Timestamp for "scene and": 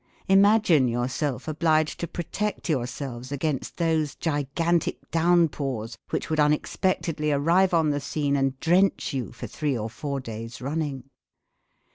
7.99-8.59